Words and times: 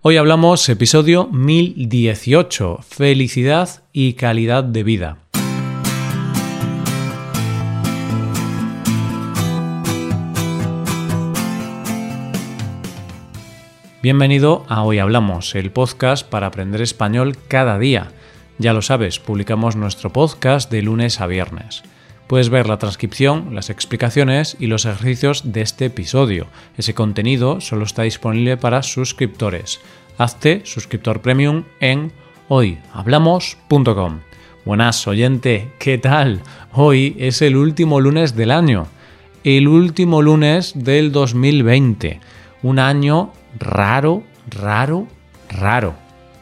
Hoy 0.00 0.16
hablamos 0.16 0.68
episodio 0.68 1.26
1018, 1.26 2.78
felicidad 2.88 3.82
y 3.92 4.12
calidad 4.12 4.62
de 4.62 4.84
vida. 4.84 5.18
Bienvenido 14.00 14.64
a 14.68 14.84
Hoy 14.84 15.00
Hablamos, 15.00 15.56
el 15.56 15.72
podcast 15.72 16.24
para 16.24 16.46
aprender 16.46 16.80
español 16.80 17.36
cada 17.48 17.76
día. 17.80 18.12
Ya 18.58 18.72
lo 18.72 18.82
sabes, 18.82 19.18
publicamos 19.18 19.74
nuestro 19.74 20.12
podcast 20.12 20.70
de 20.70 20.82
lunes 20.82 21.20
a 21.20 21.26
viernes. 21.26 21.82
Puedes 22.28 22.50
ver 22.50 22.68
la 22.68 22.76
transcripción, 22.76 23.54
las 23.54 23.70
explicaciones 23.70 24.54
y 24.60 24.66
los 24.66 24.84
ejercicios 24.84 25.50
de 25.50 25.62
este 25.62 25.86
episodio. 25.86 26.46
Ese 26.76 26.92
contenido 26.92 27.62
solo 27.62 27.84
está 27.84 28.02
disponible 28.02 28.58
para 28.58 28.82
suscriptores. 28.82 29.80
Hazte 30.18 30.60
suscriptor 30.66 31.22
premium 31.22 31.64
en 31.80 32.12
hoyhablamos.com. 32.48 34.20
Buenas, 34.66 35.06
oyente, 35.06 35.72
¿qué 35.78 35.96
tal? 35.96 36.42
Hoy 36.74 37.16
es 37.18 37.40
el 37.40 37.56
último 37.56 37.98
lunes 37.98 38.36
del 38.36 38.50
año. 38.50 38.88
El 39.42 39.66
último 39.66 40.20
lunes 40.20 40.72
del 40.74 41.12
2020. 41.12 42.20
Un 42.62 42.78
año 42.78 43.32
raro, 43.58 44.22
raro, 44.50 45.08
raro. 45.48 45.94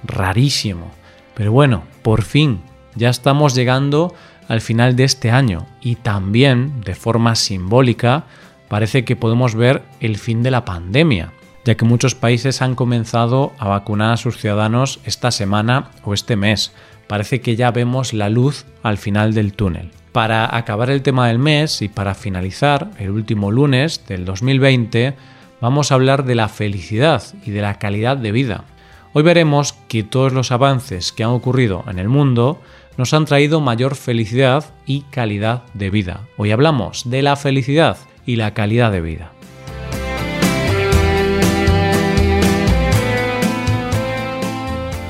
Rarísimo. 0.02 0.91
Pero 1.34 1.52
bueno, 1.52 1.84
por 2.02 2.23
fin, 2.23 2.60
ya 2.96 3.10
estamos 3.10 3.55
llegando 3.55 4.15
al 4.48 4.60
final 4.60 4.96
de 4.96 5.05
este 5.05 5.30
año 5.30 5.66
y 5.80 5.96
también, 5.96 6.80
de 6.82 6.95
forma 6.95 7.34
simbólica, 7.34 8.24
parece 8.68 9.04
que 9.04 9.16
podemos 9.16 9.54
ver 9.54 9.82
el 10.00 10.18
fin 10.18 10.42
de 10.42 10.50
la 10.50 10.64
pandemia, 10.64 11.32
ya 11.64 11.74
que 11.74 11.84
muchos 11.84 12.14
países 12.14 12.62
han 12.62 12.74
comenzado 12.74 13.52
a 13.59 13.68
vacunar 13.68 14.12
a 14.12 14.16
sus 14.16 14.38
ciudadanos 14.38 15.01
esta 15.04 15.30
semana 15.30 15.90
o 16.04 16.14
este 16.14 16.37
mes. 16.37 16.73
Parece 17.06 17.40
que 17.40 17.56
ya 17.56 17.71
vemos 17.71 18.12
la 18.12 18.29
luz 18.29 18.66
al 18.82 18.98
final 18.98 19.34
del 19.34 19.52
túnel. 19.52 19.90
Para 20.12 20.56
acabar 20.56 20.90
el 20.90 21.02
tema 21.02 21.28
del 21.28 21.38
mes 21.38 21.82
y 21.82 21.88
para 21.88 22.15
finalizar 22.15 22.90
el 22.99 23.10
último 23.10 23.51
lunes 23.51 24.02
del 24.06 24.24
2020, 24.24 25.15
vamos 25.60 25.90
a 25.90 25.95
hablar 25.95 26.24
de 26.24 26.34
la 26.34 26.49
felicidad 26.49 27.23
y 27.45 27.51
de 27.51 27.62
la 27.62 27.78
calidad 27.78 28.16
de 28.16 28.32
vida. 28.32 28.65
Hoy 29.12 29.23
veremos 29.23 29.74
que 29.88 30.02
todos 30.02 30.32
los 30.32 30.52
avances 30.52 31.12
que 31.12 31.24
han 31.24 31.30
ocurrido 31.30 31.84
en 31.88 31.99
el 31.99 32.09
mundo 32.09 32.60
nos 32.97 33.13
han 33.13 33.25
traído 33.25 33.61
mayor 33.61 33.95
felicidad 33.95 34.65
y 34.87 35.02
calidad 35.02 35.65
de 35.75 35.91
vida. 35.91 36.27
Hoy 36.37 36.51
hablamos 36.51 37.09
de 37.09 37.23
la 37.23 37.37
felicidad 37.37 37.99
y 38.25 38.37
la 38.37 38.55
calidad 38.55 38.93
de 38.93 39.01
vida. 39.01 39.33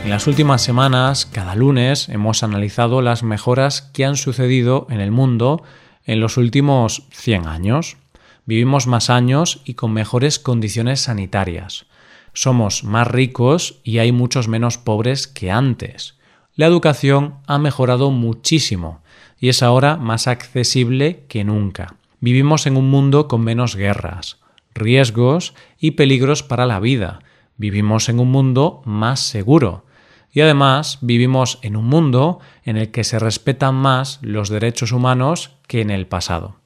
En 0.04 0.10
las 0.10 0.28
últimas 0.28 0.62
semanas, 0.62 1.26
cada 1.26 1.56
lunes, 1.56 2.08
hemos 2.08 2.44
analizado 2.44 3.02
las 3.02 3.24
mejoras 3.24 3.82
que 3.82 4.04
han 4.04 4.16
sucedido 4.16 4.86
en 4.88 5.00
el 5.00 5.10
mundo 5.10 5.64
en 6.04 6.20
los 6.20 6.36
últimos 6.36 7.08
100 7.10 7.48
años. 7.48 7.96
Vivimos 8.44 8.86
más 8.86 9.10
años 9.10 9.62
y 9.64 9.74
con 9.74 9.92
mejores 9.92 10.38
condiciones 10.38 11.00
sanitarias. 11.00 11.86
Somos 12.32 12.84
más 12.84 13.08
ricos 13.08 13.80
y 13.82 13.98
hay 13.98 14.12
muchos 14.12 14.46
menos 14.46 14.78
pobres 14.78 15.26
que 15.26 15.50
antes. 15.50 16.15
La 16.56 16.64
educación 16.64 17.34
ha 17.46 17.58
mejorado 17.58 18.10
muchísimo 18.10 19.02
y 19.38 19.50
es 19.50 19.62
ahora 19.62 19.98
más 19.98 20.26
accesible 20.26 21.26
que 21.28 21.44
nunca. 21.44 21.96
Vivimos 22.18 22.66
en 22.66 22.78
un 22.78 22.88
mundo 22.88 23.28
con 23.28 23.42
menos 23.42 23.76
guerras, 23.76 24.38
riesgos 24.74 25.52
y 25.78 25.92
peligros 25.92 26.42
para 26.42 26.64
la 26.64 26.80
vida. 26.80 27.18
Vivimos 27.58 28.08
en 28.08 28.20
un 28.20 28.30
mundo 28.30 28.80
más 28.86 29.20
seguro. 29.20 29.84
Y 30.32 30.40
además 30.40 30.98
vivimos 31.02 31.58
en 31.60 31.76
un 31.76 31.86
mundo 31.86 32.40
en 32.64 32.78
el 32.78 32.90
que 32.90 33.04
se 33.04 33.18
respetan 33.18 33.74
más 33.74 34.18
los 34.22 34.48
derechos 34.48 34.92
humanos 34.92 35.50
que 35.66 35.82
en 35.82 35.90
el 35.90 36.06
pasado. 36.06 36.56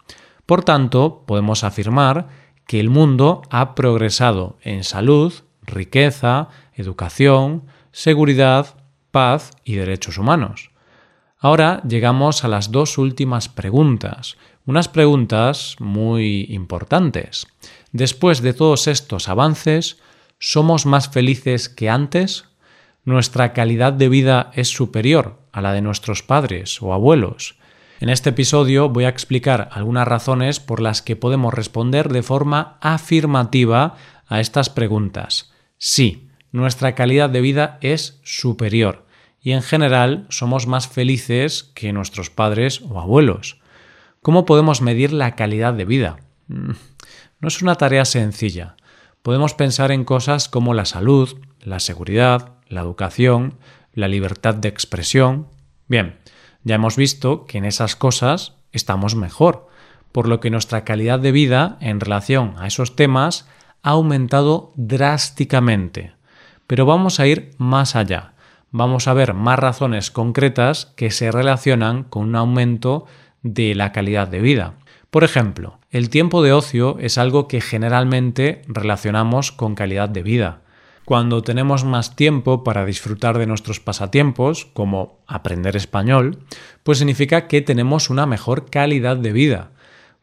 Por 0.46 0.62
tanto, 0.62 1.24
podemos 1.26 1.64
afirmar 1.64 2.28
que 2.68 2.78
el 2.78 2.90
mundo 2.90 3.42
ha 3.50 3.74
progresado 3.74 4.56
en 4.62 4.84
salud, 4.84 5.32
riqueza, 5.62 6.48
educación, 6.74 7.64
seguridad, 7.90 8.79
paz 9.10 9.50
y 9.64 9.74
derechos 9.74 10.18
humanos. 10.18 10.70
Ahora 11.38 11.82
llegamos 11.88 12.44
a 12.44 12.48
las 12.48 12.70
dos 12.70 12.98
últimas 12.98 13.48
preguntas, 13.48 14.36
unas 14.66 14.88
preguntas 14.88 15.76
muy 15.78 16.46
importantes. 16.50 17.46
Después 17.92 18.42
de 18.42 18.52
todos 18.52 18.86
estos 18.86 19.28
avances, 19.28 19.98
¿somos 20.38 20.86
más 20.86 21.08
felices 21.08 21.68
que 21.68 21.88
antes? 21.88 22.44
¿Nuestra 23.04 23.52
calidad 23.52 23.94
de 23.94 24.08
vida 24.08 24.50
es 24.54 24.68
superior 24.68 25.38
a 25.52 25.62
la 25.62 25.72
de 25.72 25.80
nuestros 25.80 26.22
padres 26.22 26.80
o 26.82 26.92
abuelos? 26.92 27.56
En 28.00 28.08
este 28.08 28.30
episodio 28.30 28.88
voy 28.88 29.04
a 29.04 29.08
explicar 29.08 29.68
algunas 29.72 30.06
razones 30.06 30.60
por 30.60 30.80
las 30.80 31.02
que 31.02 31.16
podemos 31.16 31.52
responder 31.52 32.10
de 32.10 32.22
forma 32.22 32.78
afirmativa 32.80 33.96
a 34.26 34.40
estas 34.40 34.70
preguntas. 34.70 35.52
Sí, 35.76 36.29
nuestra 36.52 36.94
calidad 36.94 37.30
de 37.30 37.40
vida 37.40 37.78
es 37.80 38.20
superior 38.22 39.06
y 39.40 39.52
en 39.52 39.62
general 39.62 40.26
somos 40.28 40.66
más 40.66 40.88
felices 40.88 41.70
que 41.74 41.92
nuestros 41.92 42.30
padres 42.30 42.82
o 42.82 43.00
abuelos. 43.00 43.60
¿Cómo 44.22 44.44
podemos 44.44 44.82
medir 44.82 45.12
la 45.12 45.34
calidad 45.34 45.72
de 45.72 45.84
vida? 45.84 46.18
Mm, 46.48 46.72
no 47.40 47.48
es 47.48 47.62
una 47.62 47.76
tarea 47.76 48.04
sencilla. 48.04 48.76
Podemos 49.22 49.54
pensar 49.54 49.92
en 49.92 50.04
cosas 50.04 50.48
como 50.48 50.74
la 50.74 50.84
salud, 50.84 51.38
la 51.60 51.80
seguridad, 51.80 52.52
la 52.68 52.80
educación, 52.80 53.58
la 53.94 54.08
libertad 54.08 54.54
de 54.54 54.68
expresión. 54.68 55.48
Bien, 55.88 56.18
ya 56.64 56.74
hemos 56.74 56.96
visto 56.96 57.46
que 57.46 57.58
en 57.58 57.64
esas 57.64 57.96
cosas 57.96 58.54
estamos 58.72 59.14
mejor, 59.14 59.68
por 60.12 60.28
lo 60.28 60.40
que 60.40 60.50
nuestra 60.50 60.84
calidad 60.84 61.18
de 61.18 61.32
vida 61.32 61.78
en 61.80 62.00
relación 62.00 62.54
a 62.58 62.66
esos 62.66 62.96
temas 62.96 63.48
ha 63.82 63.90
aumentado 63.90 64.72
drásticamente. 64.76 66.12
Pero 66.70 66.86
vamos 66.86 67.18
a 67.18 67.26
ir 67.26 67.50
más 67.58 67.96
allá. 67.96 68.34
Vamos 68.70 69.08
a 69.08 69.12
ver 69.12 69.34
más 69.34 69.58
razones 69.58 70.12
concretas 70.12 70.86
que 70.94 71.10
se 71.10 71.32
relacionan 71.32 72.04
con 72.04 72.28
un 72.28 72.36
aumento 72.36 73.06
de 73.42 73.74
la 73.74 73.90
calidad 73.90 74.28
de 74.28 74.38
vida. 74.38 74.74
Por 75.10 75.24
ejemplo, 75.24 75.80
el 75.90 76.10
tiempo 76.10 76.44
de 76.44 76.52
ocio 76.52 76.96
es 77.00 77.18
algo 77.18 77.48
que 77.48 77.60
generalmente 77.60 78.62
relacionamos 78.68 79.50
con 79.50 79.74
calidad 79.74 80.10
de 80.10 80.22
vida. 80.22 80.60
Cuando 81.04 81.42
tenemos 81.42 81.82
más 81.82 82.14
tiempo 82.14 82.62
para 82.62 82.86
disfrutar 82.86 83.36
de 83.36 83.48
nuestros 83.48 83.80
pasatiempos, 83.80 84.66
como 84.66 85.18
aprender 85.26 85.74
español, 85.74 86.38
pues 86.84 86.98
significa 86.98 87.48
que 87.48 87.62
tenemos 87.62 88.10
una 88.10 88.26
mejor 88.26 88.70
calidad 88.70 89.16
de 89.16 89.32
vida. 89.32 89.72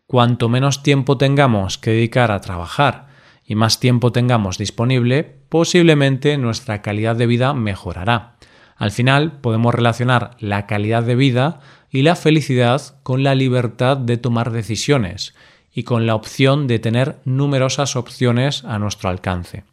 Cuanto 0.06 0.48
menos 0.48 0.82
tiempo 0.82 1.18
tengamos 1.18 1.78
que 1.78 1.90
dedicar 1.90 2.32
a 2.32 2.40
trabajar 2.40 3.07
y 3.48 3.56
más 3.56 3.80
tiempo 3.80 4.12
tengamos 4.12 4.58
disponible, 4.58 5.24
posiblemente 5.24 6.38
nuestra 6.38 6.82
calidad 6.82 7.16
de 7.16 7.28
vida 7.28 7.54
mejorará. 7.54 8.36
Al 8.76 8.92
final 8.92 9.40
podemos 9.40 9.74
relacionar 9.74 10.36
la 10.40 10.68
calidad 10.68 11.04
de 11.04 11.16
vida 11.16 11.62
y 11.90 12.02
la 12.02 12.18
felicidad 12.18 13.00
con 13.04 13.24
la 13.24 13.36
libertad 13.36 13.96
de 13.96 14.18
tomar 14.18 14.52
decisiones 14.52 15.34
y 15.74 15.84
con 15.84 16.06
la 16.06 16.14
opción 16.14 16.68
de 16.68 16.80
tener 16.80 17.20
numerosas 17.24 17.96
opciones 17.96 18.66
a 18.66 18.80
nuestro 18.80 19.10
alcance. 19.10 19.64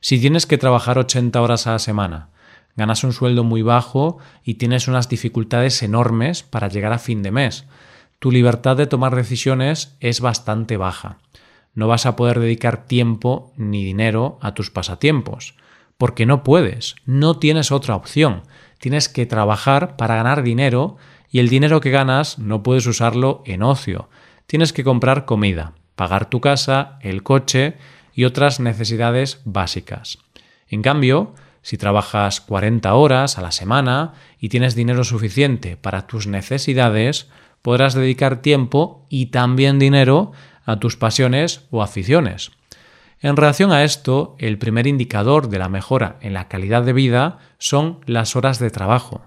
Si 0.00 0.18
tienes 0.18 0.46
que 0.46 0.58
trabajar 0.58 0.98
80 0.98 1.42
horas 1.42 1.66
a 1.66 1.72
la 1.72 1.78
semana, 1.78 2.30
ganas 2.74 3.04
un 3.04 3.12
sueldo 3.12 3.44
muy 3.44 3.60
bajo 3.60 4.16
y 4.42 4.54
tienes 4.54 4.88
unas 4.88 5.10
dificultades 5.10 5.82
enormes 5.82 6.42
para 6.42 6.68
llegar 6.68 6.94
a 6.94 6.98
fin 6.98 7.22
de 7.22 7.32
mes, 7.32 7.66
tu 8.18 8.32
libertad 8.32 8.78
de 8.78 8.86
tomar 8.86 9.14
decisiones 9.14 9.94
es 10.00 10.20
bastante 10.20 10.78
baja 10.78 11.18
no 11.78 11.86
vas 11.86 12.06
a 12.06 12.16
poder 12.16 12.40
dedicar 12.40 12.86
tiempo 12.86 13.52
ni 13.56 13.84
dinero 13.84 14.36
a 14.40 14.52
tus 14.52 14.68
pasatiempos, 14.68 15.54
porque 15.96 16.26
no 16.26 16.42
puedes, 16.42 16.96
no 17.06 17.38
tienes 17.38 17.70
otra 17.70 17.94
opción. 17.94 18.42
Tienes 18.80 19.08
que 19.08 19.26
trabajar 19.26 19.96
para 19.96 20.16
ganar 20.16 20.42
dinero 20.42 20.96
y 21.30 21.38
el 21.38 21.48
dinero 21.48 21.80
que 21.80 21.92
ganas 21.92 22.40
no 22.40 22.64
puedes 22.64 22.84
usarlo 22.88 23.44
en 23.46 23.62
ocio. 23.62 24.08
Tienes 24.48 24.72
que 24.72 24.82
comprar 24.82 25.24
comida, 25.24 25.74
pagar 25.94 26.28
tu 26.28 26.40
casa, 26.40 26.98
el 27.00 27.22
coche 27.22 27.76
y 28.12 28.24
otras 28.24 28.58
necesidades 28.58 29.40
básicas. 29.44 30.18
En 30.66 30.82
cambio, 30.82 31.32
si 31.62 31.78
trabajas 31.78 32.40
40 32.40 32.92
horas 32.92 33.38
a 33.38 33.42
la 33.42 33.52
semana 33.52 34.14
y 34.40 34.48
tienes 34.48 34.74
dinero 34.74 35.04
suficiente 35.04 35.76
para 35.76 36.08
tus 36.08 36.26
necesidades, 36.26 37.28
podrás 37.62 37.94
dedicar 37.94 38.42
tiempo 38.42 39.06
y 39.08 39.26
también 39.26 39.78
dinero 39.78 40.32
a 40.68 40.78
tus 40.78 40.96
pasiones 40.96 41.62
o 41.70 41.82
aficiones. 41.82 42.50
En 43.20 43.36
relación 43.36 43.72
a 43.72 43.84
esto, 43.84 44.36
el 44.38 44.58
primer 44.58 44.86
indicador 44.86 45.48
de 45.48 45.58
la 45.58 45.70
mejora 45.70 46.18
en 46.20 46.34
la 46.34 46.46
calidad 46.46 46.82
de 46.82 46.92
vida 46.92 47.38
son 47.56 48.00
las 48.04 48.36
horas 48.36 48.58
de 48.58 48.70
trabajo. 48.70 49.22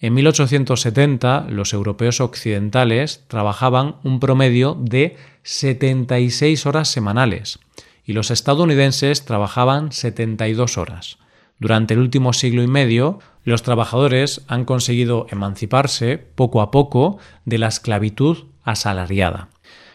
En 0.00 0.12
1870 0.14 1.46
los 1.48 1.72
europeos 1.72 2.20
occidentales 2.20 3.24
trabajaban 3.28 3.96
un 4.02 4.18
promedio 4.18 4.76
de 4.78 5.16
76 5.44 6.66
horas 6.66 6.88
semanales 6.88 7.60
y 8.04 8.12
los 8.12 8.32
estadounidenses 8.32 9.24
trabajaban 9.24 9.92
72 9.92 10.78
horas. 10.78 11.18
Durante 11.60 11.94
el 11.94 12.00
último 12.00 12.32
siglo 12.32 12.64
y 12.64 12.66
medio, 12.66 13.20
los 13.44 13.62
trabajadores 13.62 14.42
han 14.48 14.64
conseguido 14.64 15.26
emanciparse 15.30 16.18
poco 16.18 16.60
a 16.60 16.72
poco 16.72 17.18
de 17.44 17.58
la 17.58 17.68
esclavitud 17.68 18.46
asalariada. 18.64 19.51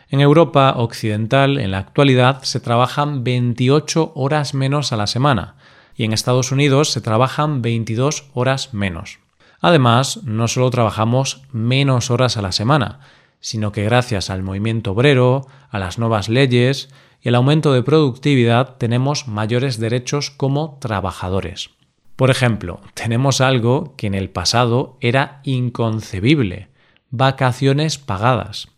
En 0.09 0.21
Europa 0.21 0.73
Occidental, 0.77 1.57
en 1.57 1.71
la 1.71 1.79
actualidad, 1.79 2.41
se 2.43 2.59
trabajan 2.61 3.23
28 3.23 4.13
horas 4.15 4.53
menos 4.53 4.93
a 4.93 4.97
la 4.97 5.07
semana 5.07 5.55
y 5.95 6.05
en 6.05 6.13
Estados 6.13 6.51
Unidos 6.51 6.91
se 6.91 7.01
trabajan 7.01 7.61
22 7.61 8.29
horas 8.33 8.73
menos. 8.73 9.19
Además, 9.59 10.21
no 10.23 10.47
solo 10.47 10.69
trabajamos 10.69 11.41
menos 11.51 12.11
horas 12.11 12.37
a 12.37 12.41
la 12.41 12.51
semana, 12.51 12.99
sino 13.39 13.71
que 13.71 13.83
gracias 13.83 14.29
al 14.29 14.43
movimiento 14.43 14.91
obrero, 14.91 15.47
a 15.69 15.79
las 15.79 15.97
nuevas 15.97 16.29
leyes 16.29 16.89
y 17.21 17.29
el 17.29 17.35
aumento 17.35 17.73
de 17.73 17.83
productividad 17.83 18.77
tenemos 18.77 19.27
mayores 19.27 19.79
derechos 19.79 20.31
como 20.31 20.77
trabajadores. 20.79 21.71
Por 22.15 22.29
ejemplo, 22.31 22.79
tenemos 22.93 23.41
algo 23.41 23.95
que 23.97 24.07
en 24.07 24.15
el 24.15 24.29
pasado 24.29 24.97
era 25.01 25.41
inconcebible, 25.43 26.69
vacaciones 27.09 27.97
pagadas. 27.97 28.69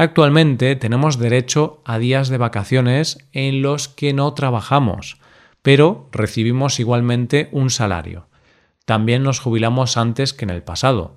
Actualmente 0.00 0.76
tenemos 0.76 1.18
derecho 1.18 1.82
a 1.84 1.98
días 1.98 2.28
de 2.28 2.38
vacaciones 2.38 3.18
en 3.32 3.62
los 3.62 3.88
que 3.88 4.12
no 4.12 4.32
trabajamos, 4.32 5.18
pero 5.60 6.08
recibimos 6.12 6.78
igualmente 6.78 7.48
un 7.50 7.68
salario. 7.68 8.28
También 8.84 9.24
nos 9.24 9.40
jubilamos 9.40 9.96
antes 9.96 10.32
que 10.32 10.44
en 10.44 10.50
el 10.50 10.62
pasado. 10.62 11.16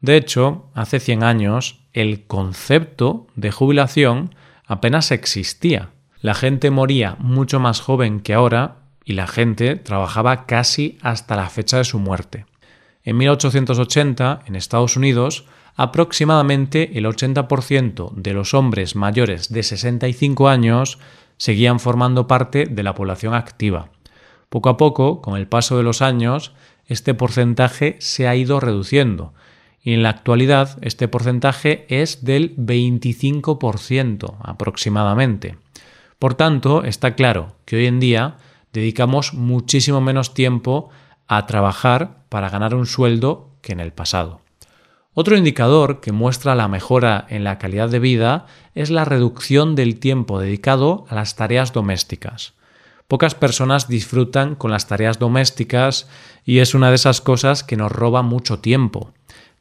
De 0.00 0.16
hecho, 0.16 0.70
hace 0.74 1.00
100 1.00 1.24
años 1.24 1.80
el 1.92 2.24
concepto 2.28 3.26
de 3.34 3.50
jubilación 3.50 4.32
apenas 4.64 5.10
existía. 5.10 5.90
La 6.20 6.34
gente 6.34 6.70
moría 6.70 7.16
mucho 7.18 7.58
más 7.58 7.80
joven 7.80 8.20
que 8.20 8.32
ahora 8.32 8.76
y 9.04 9.14
la 9.14 9.26
gente 9.26 9.74
trabajaba 9.74 10.46
casi 10.46 10.98
hasta 11.02 11.34
la 11.34 11.48
fecha 11.48 11.78
de 11.78 11.84
su 11.84 11.98
muerte. 11.98 12.46
En 13.02 13.16
1880, 13.16 14.42
en 14.46 14.54
Estados 14.54 14.96
Unidos, 14.96 15.46
aproximadamente 15.80 16.98
el 16.98 17.06
80% 17.06 18.12
de 18.12 18.34
los 18.34 18.52
hombres 18.52 18.96
mayores 18.96 19.48
de 19.48 19.62
65 19.62 20.50
años 20.50 20.98
seguían 21.38 21.80
formando 21.80 22.26
parte 22.26 22.66
de 22.66 22.82
la 22.82 22.94
población 22.94 23.32
activa. 23.32 23.88
Poco 24.50 24.68
a 24.68 24.76
poco, 24.76 25.22
con 25.22 25.38
el 25.38 25.46
paso 25.46 25.78
de 25.78 25.82
los 25.82 26.02
años, 26.02 26.52
este 26.84 27.14
porcentaje 27.14 27.96
se 27.98 28.28
ha 28.28 28.36
ido 28.36 28.60
reduciendo 28.60 29.32
y 29.82 29.94
en 29.94 30.02
la 30.02 30.10
actualidad 30.10 30.76
este 30.82 31.08
porcentaje 31.08 31.86
es 31.88 32.26
del 32.26 32.54
25% 32.56 34.36
aproximadamente. 34.42 35.56
Por 36.18 36.34
tanto, 36.34 36.84
está 36.84 37.14
claro 37.14 37.56
que 37.64 37.76
hoy 37.76 37.86
en 37.86 38.00
día 38.00 38.36
dedicamos 38.74 39.32
muchísimo 39.32 40.02
menos 40.02 40.34
tiempo 40.34 40.90
a 41.26 41.46
trabajar 41.46 42.18
para 42.28 42.50
ganar 42.50 42.74
un 42.74 42.84
sueldo 42.84 43.48
que 43.62 43.72
en 43.72 43.80
el 43.80 43.94
pasado. 43.94 44.42
Otro 45.12 45.36
indicador 45.36 46.00
que 46.00 46.12
muestra 46.12 46.54
la 46.54 46.68
mejora 46.68 47.26
en 47.28 47.42
la 47.42 47.58
calidad 47.58 47.88
de 47.88 47.98
vida 47.98 48.46
es 48.76 48.90
la 48.90 49.04
reducción 49.04 49.74
del 49.74 49.98
tiempo 49.98 50.38
dedicado 50.38 51.04
a 51.08 51.16
las 51.16 51.34
tareas 51.34 51.72
domésticas. 51.72 52.54
Pocas 53.08 53.34
personas 53.34 53.88
disfrutan 53.88 54.54
con 54.54 54.70
las 54.70 54.86
tareas 54.86 55.18
domésticas 55.18 56.08
y 56.44 56.58
es 56.58 56.76
una 56.76 56.90
de 56.90 56.94
esas 56.94 57.20
cosas 57.20 57.64
que 57.64 57.76
nos 57.76 57.90
roba 57.90 58.22
mucho 58.22 58.60
tiempo. 58.60 59.12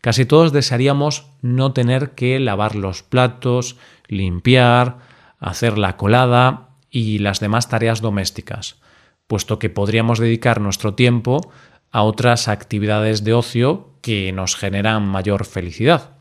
Casi 0.01 0.23
todos 0.25 0.53
desearíamos 0.53 1.25
no 1.41 1.73
tener 1.73 2.11
que 2.11 2.39
lavar 2.39 2.75
los 2.75 3.01
platos, 3.01 3.75
limpiar, 4.07 4.99
hacer 5.39 5.79
la 5.79 5.97
colada 5.97 6.69
y 6.91 7.17
las 7.17 7.39
demás 7.39 7.69
tareas 7.69 8.01
domésticas, 8.01 8.77
puesto 9.25 9.57
que 9.57 9.71
podríamos 9.71 10.19
dedicar 10.19 10.61
nuestro 10.61 10.93
tiempo 10.93 11.51
a 11.91 12.03
otras 12.03 12.47
actividades 12.47 13.23
de 13.23 13.33
ocio 13.33 13.89
que 14.01 14.31
nos 14.31 14.55
generan 14.55 15.07
mayor 15.07 15.45
felicidad. 15.45 16.11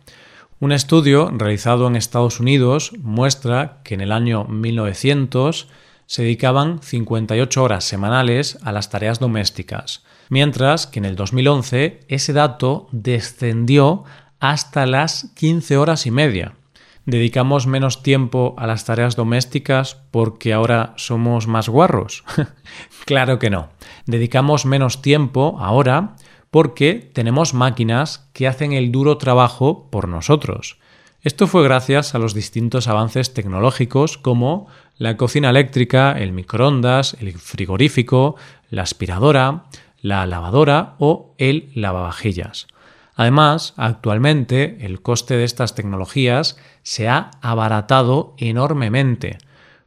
Un 0.60 0.72
estudio 0.72 1.30
realizado 1.32 1.86
en 1.86 1.94
Estados 1.94 2.40
Unidos 2.40 2.92
muestra 2.98 3.80
que 3.84 3.94
en 3.94 4.00
el 4.00 4.10
año 4.10 4.44
1900 4.44 5.68
se 6.06 6.22
dedicaban 6.22 6.82
58 6.82 7.62
horas 7.62 7.84
semanales 7.84 8.58
a 8.62 8.72
las 8.72 8.90
tareas 8.90 9.20
domésticas, 9.20 10.02
mientras 10.30 10.86
que 10.86 10.98
en 10.98 11.04
el 11.04 11.16
2011 11.16 12.00
ese 12.08 12.32
dato 12.32 12.88
descendió 12.90 14.04
hasta 14.40 14.86
las 14.86 15.30
15 15.34 15.76
horas 15.76 16.06
y 16.06 16.10
media. 16.10 16.54
¿Dedicamos 17.08 17.66
menos 17.66 18.02
tiempo 18.02 18.54
a 18.58 18.66
las 18.66 18.84
tareas 18.84 19.16
domésticas 19.16 19.96
porque 20.10 20.52
ahora 20.52 20.92
somos 20.96 21.46
más 21.46 21.70
guarros? 21.70 22.22
claro 23.06 23.38
que 23.38 23.48
no. 23.48 23.70
Dedicamos 24.04 24.66
menos 24.66 25.00
tiempo 25.00 25.56
ahora 25.58 26.16
porque 26.50 27.10
tenemos 27.14 27.54
máquinas 27.54 28.28
que 28.34 28.46
hacen 28.46 28.74
el 28.74 28.92
duro 28.92 29.16
trabajo 29.16 29.88
por 29.90 30.06
nosotros. 30.06 30.76
Esto 31.22 31.46
fue 31.46 31.64
gracias 31.64 32.14
a 32.14 32.18
los 32.18 32.34
distintos 32.34 32.88
avances 32.88 33.32
tecnológicos 33.32 34.18
como 34.18 34.66
la 34.98 35.16
cocina 35.16 35.48
eléctrica, 35.48 36.12
el 36.12 36.32
microondas, 36.32 37.16
el 37.20 37.32
frigorífico, 37.32 38.36
la 38.68 38.82
aspiradora, 38.82 39.64
la 40.02 40.26
lavadora 40.26 40.96
o 40.98 41.34
el 41.38 41.70
lavavajillas. 41.74 42.66
Además, 43.18 43.74
actualmente 43.76 44.86
el 44.86 45.02
coste 45.02 45.36
de 45.36 45.42
estas 45.42 45.74
tecnologías 45.74 46.56
se 46.84 47.08
ha 47.08 47.32
abaratado 47.42 48.36
enormemente, 48.38 49.38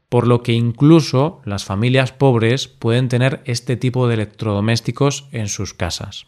por 0.09 0.27
lo 0.27 0.43
que 0.43 0.51
incluso 0.51 1.41
las 1.45 1.63
familias 1.63 2.11
pobres 2.11 2.67
pueden 2.67 3.07
tener 3.07 3.41
este 3.45 3.77
tipo 3.77 4.09
de 4.09 4.15
electrodomésticos 4.15 5.29
en 5.31 5.47
sus 5.47 5.73
casas. 5.73 6.25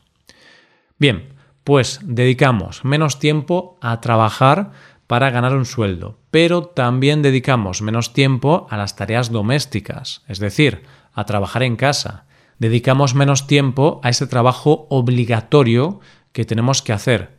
Bien, 0.97 1.33
pues 1.65 1.99
dedicamos 2.03 2.85
menos 2.85 3.19
tiempo 3.19 3.77
a 3.81 3.99
trabajar 3.99 4.71
para 5.05 5.29
ganar 5.29 5.57
un 5.57 5.65
sueldo, 5.65 6.19
pero 6.31 6.63
también 6.63 7.21
dedicamos 7.21 7.81
menos 7.81 8.13
tiempo 8.13 8.65
a 8.69 8.77
las 8.77 8.95
tareas 8.95 9.29
domésticas, 9.29 10.23
es 10.29 10.39
decir, 10.39 10.83
a 11.11 11.25
trabajar 11.25 11.63
en 11.63 11.75
casa. 11.75 12.27
Dedicamos 12.59 13.13
menos 13.13 13.45
tiempo 13.45 13.99
a 14.03 14.09
ese 14.09 14.25
trabajo 14.25 14.87
obligatorio 14.89 15.99
que 16.33 16.45
tenemos 16.45 16.81
que 16.81 16.91
hacer. 16.91 17.29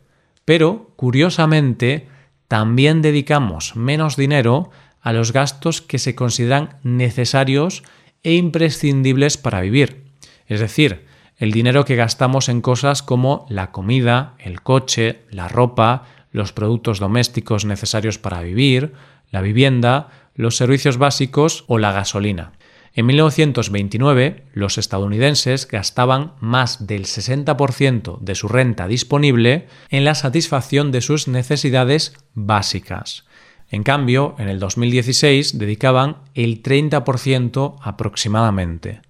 Pero, 0.45 0.91
curiosamente, 0.95 2.07
también 2.47 3.01
dedicamos 3.01 3.75
menos 3.75 4.15
dinero 4.15 4.71
a 5.01 5.13
los 5.13 5.33
gastos 5.33 5.81
que 5.81 5.99
se 5.99 6.15
consideran 6.15 6.79
necesarios 6.81 7.83
e 8.23 8.33
imprescindibles 8.33 9.37
para 9.37 9.61
vivir. 9.61 10.05
Es 10.47 10.59
decir, 10.59 11.05
el 11.37 11.51
dinero 11.51 11.85
que 11.85 11.95
gastamos 11.95 12.49
en 12.49 12.61
cosas 12.61 13.03
como 13.03 13.45
la 13.49 13.71
comida, 13.71 14.35
el 14.39 14.61
coche, 14.61 15.21
la 15.29 15.47
ropa, 15.47 16.05
los 16.31 16.53
productos 16.53 16.99
domésticos 16.99 17.65
necesarios 17.65 18.17
para 18.17 18.41
vivir, 18.41 18.93
la 19.31 19.41
vivienda, 19.41 20.09
los 20.33 20.55
servicios 20.55 20.97
básicos 20.97 21.65
o 21.67 21.77
la 21.77 21.91
gasolina. 21.91 22.53
En 22.97 23.07
1929, 23.07 24.45
los 24.53 24.77
estadounidenses 24.77 25.67
gastaban 25.67 26.31
más 26.39 26.87
del 26.87 27.03
60% 27.03 28.19
de 28.19 28.35
su 28.35 28.47
renta 28.47 28.87
disponible 28.87 29.67
en 29.89 30.05
la 30.05 30.15
satisfacción 30.15 30.93
de 30.93 31.01
sus 31.01 31.27
necesidades 31.27 32.13
básicas. 32.35 33.25
En 33.69 33.83
cambio, 33.83 34.35
en 34.37 34.47
el 34.47 34.59
2016 34.59 35.57
dedicaban 35.59 36.19
el 36.35 36.63
30% 36.63 37.75
aproximadamente. 37.81 39.01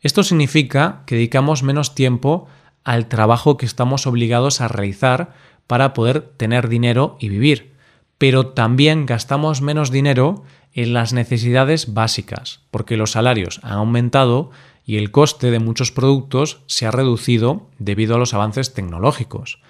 Esto 0.00 0.24
significa 0.24 1.04
que 1.06 1.14
dedicamos 1.14 1.62
menos 1.62 1.94
tiempo 1.94 2.48
al 2.82 3.06
trabajo 3.06 3.56
que 3.56 3.66
estamos 3.66 4.08
obligados 4.08 4.60
a 4.60 4.66
realizar 4.66 5.34
para 5.68 5.94
poder 5.94 6.22
tener 6.22 6.68
dinero 6.68 7.16
y 7.20 7.28
vivir, 7.28 7.74
pero 8.18 8.48
también 8.48 9.06
gastamos 9.06 9.62
menos 9.62 9.92
dinero 9.92 10.42
en 10.74 10.92
las 10.92 11.12
necesidades 11.12 11.94
básicas, 11.94 12.60
porque 12.70 12.96
los 12.96 13.12
salarios 13.12 13.60
han 13.62 13.72
aumentado 13.72 14.50
y 14.86 14.96
el 14.96 15.10
coste 15.10 15.50
de 15.50 15.58
muchos 15.58 15.92
productos 15.92 16.60
se 16.66 16.86
ha 16.86 16.90
reducido 16.90 17.68
debido 17.78 18.16
a 18.16 18.18
los 18.18 18.34
avances 18.34 18.74
tecnológicos. 18.74 19.60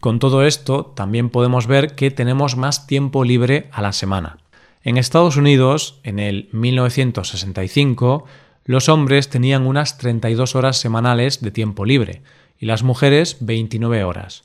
Con 0.00 0.18
todo 0.18 0.44
esto, 0.44 0.92
también 0.96 1.30
podemos 1.30 1.66
ver 1.66 1.94
que 1.94 2.10
tenemos 2.10 2.56
más 2.56 2.86
tiempo 2.86 3.24
libre 3.24 3.68
a 3.72 3.82
la 3.82 3.92
semana. 3.92 4.38
En 4.82 4.98
Estados 4.98 5.36
Unidos, 5.36 6.00
en 6.02 6.18
el 6.18 6.48
1965, 6.52 8.26
los 8.64 8.88
hombres 8.88 9.30
tenían 9.30 9.66
unas 9.66 9.96
32 9.98 10.54
horas 10.56 10.76
semanales 10.76 11.40
de 11.40 11.50
tiempo 11.50 11.84
libre 11.84 12.22
y 12.58 12.66
las 12.66 12.82
mujeres 12.82 13.38
29 13.40 14.04
horas. 14.04 14.44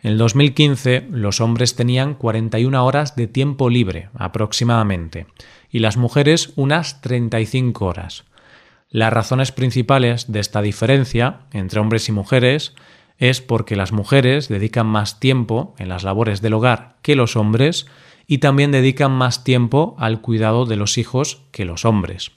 En 0.00 0.12
el 0.12 0.18
2015 0.18 1.08
los 1.10 1.40
hombres 1.40 1.74
tenían 1.74 2.14
41 2.14 2.84
horas 2.84 3.16
de 3.16 3.26
tiempo 3.26 3.68
libre 3.68 4.10
aproximadamente 4.14 5.26
y 5.70 5.80
las 5.80 5.96
mujeres 5.96 6.52
unas 6.54 7.00
35 7.00 7.84
horas. 7.84 8.24
Las 8.90 9.12
razones 9.12 9.50
principales 9.50 10.30
de 10.30 10.38
esta 10.38 10.62
diferencia 10.62 11.40
entre 11.52 11.80
hombres 11.80 12.08
y 12.08 12.12
mujeres 12.12 12.74
es 13.18 13.40
porque 13.40 13.74
las 13.74 13.90
mujeres 13.90 14.48
dedican 14.48 14.86
más 14.86 15.18
tiempo 15.18 15.74
en 15.78 15.88
las 15.88 16.04
labores 16.04 16.40
del 16.40 16.54
hogar 16.54 16.94
que 17.02 17.16
los 17.16 17.34
hombres 17.34 17.86
y 18.28 18.38
también 18.38 18.70
dedican 18.70 19.10
más 19.10 19.42
tiempo 19.42 19.96
al 19.98 20.20
cuidado 20.20 20.64
de 20.64 20.76
los 20.76 20.96
hijos 20.96 21.42
que 21.50 21.64
los 21.64 21.84
hombres. 21.84 22.30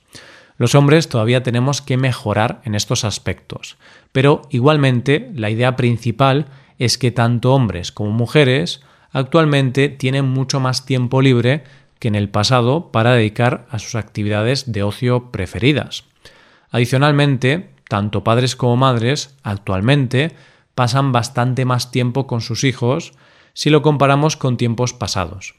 Los 0.57 0.73
hombres 0.73 1.09
todavía 1.09 1.43
tenemos 1.43 1.81
que 1.81 1.97
mejorar 1.97 2.61
en 2.65 2.75
estos 2.75 3.03
aspectos, 3.05 3.77
pero 4.11 4.41
igualmente 4.49 5.31
la 5.35 5.49
idea 5.49 5.75
principal 5.75 6.47
es 6.81 6.97
que 6.97 7.11
tanto 7.11 7.53
hombres 7.53 7.91
como 7.91 8.09
mujeres 8.09 8.81
actualmente 9.11 9.87
tienen 9.87 10.25
mucho 10.25 10.59
más 10.59 10.83
tiempo 10.83 11.21
libre 11.21 11.63
que 11.99 12.07
en 12.07 12.15
el 12.15 12.27
pasado 12.27 12.91
para 12.91 13.13
dedicar 13.13 13.67
a 13.69 13.77
sus 13.77 13.93
actividades 13.93 14.71
de 14.71 14.81
ocio 14.81 15.29
preferidas. 15.29 16.05
Adicionalmente, 16.71 17.69
tanto 17.87 18.23
padres 18.23 18.55
como 18.55 18.77
madres 18.77 19.35
actualmente 19.43 20.31
pasan 20.73 21.11
bastante 21.11 21.65
más 21.65 21.91
tiempo 21.91 22.25
con 22.25 22.41
sus 22.41 22.63
hijos 22.63 23.13
si 23.53 23.69
lo 23.69 23.83
comparamos 23.83 24.35
con 24.35 24.57
tiempos 24.57 24.95
pasados. 24.95 25.53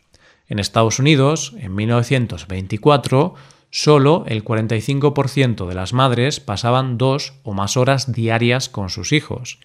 En 0.48 0.58
Estados 0.58 0.98
Unidos, 0.98 1.54
en 1.56 1.72
1924, 1.76 3.34
solo 3.70 4.24
el 4.26 4.44
45% 4.44 5.68
de 5.68 5.74
las 5.76 5.92
madres 5.92 6.40
pasaban 6.40 6.98
dos 6.98 7.34
o 7.44 7.52
más 7.52 7.76
horas 7.76 8.10
diarias 8.10 8.68
con 8.68 8.90
sus 8.90 9.12
hijos 9.12 9.60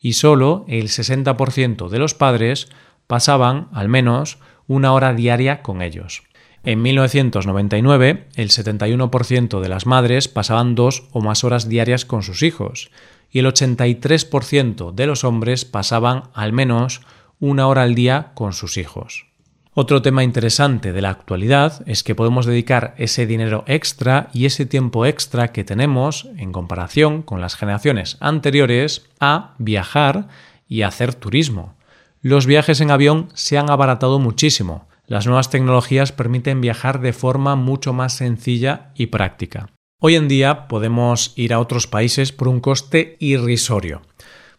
y 0.00 0.14
solo 0.14 0.64
el 0.66 0.88
60% 0.88 1.88
de 1.88 1.98
los 1.98 2.14
padres 2.14 2.68
pasaban 3.06 3.68
al 3.72 3.88
menos 3.88 4.38
una 4.66 4.92
hora 4.92 5.12
diaria 5.12 5.62
con 5.62 5.82
ellos. 5.82 6.22
En 6.62 6.82
1999, 6.82 8.28
el 8.34 8.50
71% 8.50 9.60
de 9.60 9.68
las 9.68 9.86
madres 9.86 10.28
pasaban 10.28 10.74
dos 10.74 11.04
o 11.12 11.20
más 11.20 11.44
horas 11.44 11.68
diarias 11.68 12.04
con 12.04 12.22
sus 12.22 12.42
hijos 12.42 12.90
y 13.30 13.38
el 13.38 13.46
83% 13.46 14.92
de 14.92 15.06
los 15.06 15.24
hombres 15.24 15.64
pasaban 15.64 16.24
al 16.34 16.52
menos 16.52 17.00
una 17.38 17.66
hora 17.66 17.82
al 17.82 17.94
día 17.94 18.32
con 18.34 18.52
sus 18.52 18.76
hijos. 18.76 19.29
Otro 19.72 20.02
tema 20.02 20.24
interesante 20.24 20.92
de 20.92 21.00
la 21.00 21.10
actualidad 21.10 21.84
es 21.86 22.02
que 22.02 22.16
podemos 22.16 22.44
dedicar 22.44 22.94
ese 22.98 23.24
dinero 23.24 23.62
extra 23.68 24.28
y 24.32 24.46
ese 24.46 24.66
tiempo 24.66 25.06
extra 25.06 25.52
que 25.52 25.62
tenemos 25.62 26.28
en 26.38 26.50
comparación 26.50 27.22
con 27.22 27.40
las 27.40 27.54
generaciones 27.54 28.16
anteriores 28.18 29.08
a 29.20 29.54
viajar 29.58 30.26
y 30.68 30.82
hacer 30.82 31.14
turismo. 31.14 31.76
Los 32.20 32.46
viajes 32.46 32.80
en 32.80 32.90
avión 32.90 33.28
se 33.34 33.58
han 33.58 33.70
abaratado 33.70 34.18
muchísimo. 34.18 34.88
Las 35.06 35.26
nuevas 35.26 35.50
tecnologías 35.50 36.10
permiten 36.10 36.60
viajar 36.60 37.00
de 37.00 37.12
forma 37.12 37.54
mucho 37.54 37.92
más 37.92 38.14
sencilla 38.14 38.90
y 38.96 39.06
práctica. 39.06 39.70
Hoy 40.00 40.16
en 40.16 40.26
día 40.26 40.66
podemos 40.66 41.32
ir 41.36 41.54
a 41.54 41.60
otros 41.60 41.86
países 41.86 42.32
por 42.32 42.48
un 42.48 42.58
coste 42.58 43.16
irrisorio. 43.20 44.02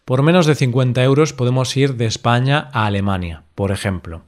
Por 0.06 0.22
menos 0.22 0.46
de 0.46 0.54
50 0.54 1.02
euros 1.04 1.34
podemos 1.34 1.76
ir 1.76 1.96
de 1.96 2.06
España 2.06 2.70
a 2.72 2.86
Alemania, 2.86 3.44
por 3.54 3.72
ejemplo. 3.72 4.22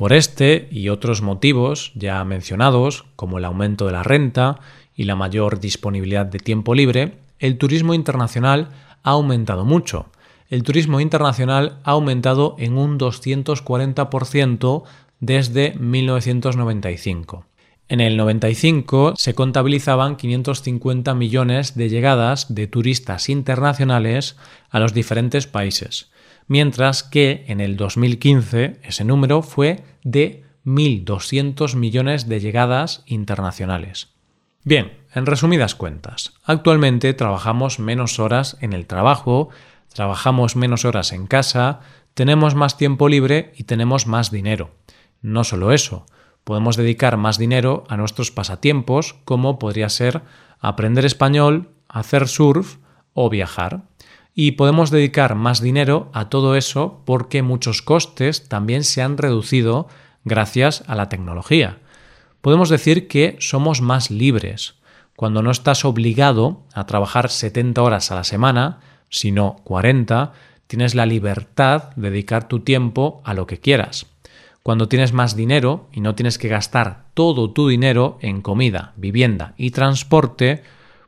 Por 0.00 0.14
este 0.14 0.66
y 0.70 0.88
otros 0.88 1.20
motivos 1.20 1.92
ya 1.94 2.24
mencionados, 2.24 3.04
como 3.16 3.36
el 3.36 3.44
aumento 3.44 3.84
de 3.84 3.92
la 3.92 4.02
renta 4.02 4.58
y 4.96 5.04
la 5.04 5.14
mayor 5.14 5.60
disponibilidad 5.60 6.24
de 6.24 6.38
tiempo 6.38 6.74
libre, 6.74 7.18
el 7.38 7.58
turismo 7.58 7.92
internacional 7.92 8.70
ha 9.02 9.10
aumentado 9.10 9.66
mucho. 9.66 10.06
El 10.48 10.62
turismo 10.62 11.00
internacional 11.00 11.80
ha 11.84 11.90
aumentado 11.90 12.56
en 12.58 12.78
un 12.78 12.98
240% 12.98 14.84
desde 15.20 15.74
1995. 15.74 17.44
En 17.90 18.00
el 18.00 18.16
95 18.16 19.12
se 19.18 19.34
contabilizaban 19.34 20.16
550 20.16 21.14
millones 21.14 21.74
de 21.74 21.90
llegadas 21.90 22.54
de 22.54 22.66
turistas 22.66 23.28
internacionales 23.28 24.38
a 24.70 24.80
los 24.80 24.94
diferentes 24.94 25.46
países, 25.46 26.10
mientras 26.50 27.04
que 27.04 27.44
en 27.46 27.60
el 27.60 27.76
2015 27.76 28.80
ese 28.82 29.04
número 29.04 29.40
fue 29.40 29.84
de 30.02 30.42
1.200 30.66 31.76
millones 31.76 32.28
de 32.28 32.40
llegadas 32.40 33.04
internacionales. 33.06 34.08
Bien, 34.64 34.98
en 35.14 35.26
resumidas 35.26 35.76
cuentas, 35.76 36.32
actualmente 36.42 37.14
trabajamos 37.14 37.78
menos 37.78 38.18
horas 38.18 38.56
en 38.60 38.72
el 38.72 38.88
trabajo, 38.88 39.50
trabajamos 39.94 40.56
menos 40.56 40.84
horas 40.84 41.12
en 41.12 41.28
casa, 41.28 41.82
tenemos 42.14 42.56
más 42.56 42.76
tiempo 42.76 43.08
libre 43.08 43.52
y 43.56 43.62
tenemos 43.62 44.08
más 44.08 44.32
dinero. 44.32 44.72
No 45.22 45.44
solo 45.44 45.70
eso, 45.70 46.04
podemos 46.42 46.76
dedicar 46.76 47.16
más 47.16 47.38
dinero 47.38 47.84
a 47.88 47.96
nuestros 47.96 48.32
pasatiempos 48.32 49.14
como 49.24 49.60
podría 49.60 49.88
ser 49.88 50.22
aprender 50.58 51.04
español, 51.04 51.70
hacer 51.86 52.26
surf 52.26 52.78
o 53.14 53.30
viajar 53.30 53.88
y 54.34 54.52
podemos 54.52 54.90
dedicar 54.90 55.34
más 55.34 55.60
dinero 55.60 56.08
a 56.12 56.28
todo 56.28 56.56
eso 56.56 57.02
porque 57.04 57.42
muchos 57.42 57.82
costes 57.82 58.48
también 58.48 58.84
se 58.84 59.02
han 59.02 59.18
reducido 59.18 59.88
gracias 60.24 60.84
a 60.86 60.94
la 60.94 61.08
tecnología. 61.08 61.78
Podemos 62.40 62.68
decir 62.68 63.08
que 63.08 63.36
somos 63.40 63.80
más 63.80 64.10
libres. 64.10 64.74
Cuando 65.16 65.42
no 65.42 65.50
estás 65.50 65.84
obligado 65.84 66.62
a 66.72 66.86
trabajar 66.86 67.28
70 67.28 67.82
horas 67.82 68.10
a 68.10 68.14
la 68.14 68.24
semana, 68.24 68.80
sino 69.10 69.56
40, 69.64 70.32
tienes 70.66 70.94
la 70.94 71.04
libertad 71.04 71.90
de 71.96 72.10
dedicar 72.10 72.48
tu 72.48 72.60
tiempo 72.60 73.20
a 73.24 73.34
lo 73.34 73.46
que 73.46 73.58
quieras. 73.58 74.06
Cuando 74.62 74.88
tienes 74.88 75.12
más 75.12 75.36
dinero 75.36 75.88
y 75.92 76.00
no 76.00 76.14
tienes 76.14 76.38
que 76.38 76.48
gastar 76.48 77.04
todo 77.14 77.50
tu 77.50 77.68
dinero 77.68 78.18
en 78.20 78.40
comida, 78.40 78.92
vivienda 78.96 79.54
y 79.56 79.72
transporte, 79.72 80.62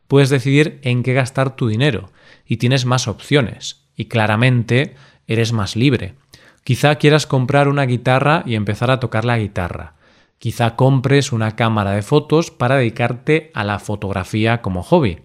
puedes 0.09 0.31
decidir 0.31 0.81
en 0.83 1.03
qué 1.03 1.15
gastar 1.15 1.55
tu 1.55 1.69
dinero 1.69 2.11
y 2.53 2.59
tienes 2.59 2.85
más 2.85 3.09
opciones 3.09 3.87
y 3.97 4.09
claramente 4.09 4.95
eres 5.27 5.55
más 5.55 5.75
libre. 5.75 6.17
Quizá 6.65 6.97
quieras 6.97 7.27
comprar 7.27 7.67
una 7.67 7.87
guitarra 7.87 8.43
y 8.45 8.57
empezar 8.57 8.91
a 8.91 9.01
tocar 9.01 9.25
la 9.25 9.39
guitarra. 9.39 9.95
Quizá 10.39 10.77
compres 10.77 11.33
una 11.33 11.57
cámara 11.57 11.93
de 11.93 12.03
fotos 12.03 12.51
para 12.51 12.77
dedicarte 12.77 13.51
a 13.55 13.65
la 13.65 13.79
fotografía 13.79 14.61
como 14.61 14.83
hobby. 14.83 15.21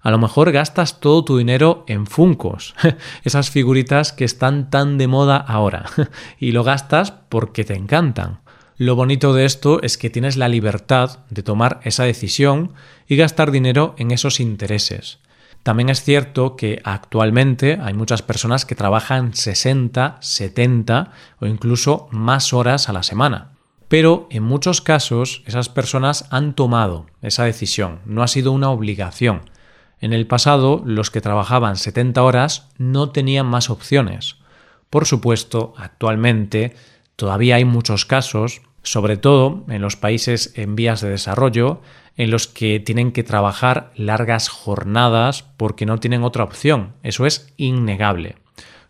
A 0.00 0.10
lo 0.10 0.16
mejor 0.16 0.50
gastas 0.50 0.98
todo 0.98 1.22
tu 1.26 1.36
dinero 1.36 1.84
en 1.88 2.06
Funcos, 2.06 2.74
esas 3.22 3.50
figuritas 3.50 4.14
que 4.14 4.24
están 4.24 4.70
tan 4.70 4.96
de 4.96 5.08
moda 5.08 5.36
ahora, 5.36 5.84
y 6.40 6.52
lo 6.52 6.64
gastas 6.64 7.10
porque 7.10 7.64
te 7.64 7.74
encantan. 7.74 8.40
Lo 8.78 8.96
bonito 8.96 9.34
de 9.34 9.44
esto 9.44 9.82
es 9.82 9.98
que 9.98 10.08
tienes 10.08 10.38
la 10.38 10.48
libertad 10.48 11.18
de 11.28 11.42
tomar 11.42 11.80
esa 11.84 12.04
decisión 12.04 12.72
y 13.06 13.16
gastar 13.16 13.50
dinero 13.50 13.94
en 13.98 14.10
esos 14.10 14.40
intereses. 14.40 15.18
También 15.62 15.90
es 15.90 16.02
cierto 16.02 16.56
que 16.56 16.80
actualmente 16.84 17.78
hay 17.80 17.94
muchas 17.94 18.22
personas 18.22 18.66
que 18.66 18.74
trabajan 18.74 19.32
60, 19.34 20.16
70 20.20 21.12
o 21.40 21.46
incluso 21.46 22.08
más 22.10 22.52
horas 22.52 22.88
a 22.88 22.92
la 22.92 23.04
semana. 23.04 23.52
Pero 23.88 24.26
en 24.30 24.42
muchos 24.42 24.80
casos 24.80 25.42
esas 25.46 25.68
personas 25.68 26.26
han 26.30 26.54
tomado 26.54 27.06
esa 27.20 27.44
decisión, 27.44 28.00
no 28.06 28.22
ha 28.22 28.28
sido 28.28 28.50
una 28.50 28.70
obligación. 28.70 29.50
En 30.00 30.12
el 30.12 30.26
pasado 30.26 30.82
los 30.84 31.10
que 31.10 31.20
trabajaban 31.20 31.76
70 31.76 32.20
horas 32.22 32.70
no 32.78 33.10
tenían 33.10 33.46
más 33.46 33.70
opciones. 33.70 34.36
Por 34.90 35.06
supuesto, 35.06 35.74
actualmente 35.76 36.74
todavía 37.14 37.56
hay 37.56 37.64
muchos 37.64 38.04
casos, 38.04 38.62
sobre 38.82 39.16
todo 39.16 39.64
en 39.68 39.82
los 39.82 39.96
países 39.96 40.52
en 40.56 40.74
vías 40.76 41.00
de 41.00 41.10
desarrollo, 41.10 41.80
en 42.16 42.30
los 42.30 42.46
que 42.46 42.80
tienen 42.80 43.12
que 43.12 43.22
trabajar 43.22 43.92
largas 43.96 44.48
jornadas 44.48 45.44
porque 45.56 45.86
no 45.86 45.98
tienen 45.98 46.24
otra 46.24 46.44
opción. 46.44 46.94
Eso 47.02 47.26
es 47.26 47.52
innegable. 47.56 48.36